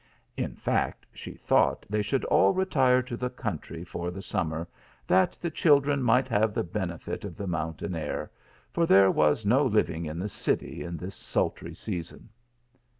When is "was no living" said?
9.11-10.07